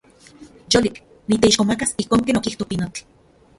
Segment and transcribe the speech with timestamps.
[0.75, 0.97] Yolik.
[1.33, 3.03] Niteixkomakas ijkon ken okijto pinotl.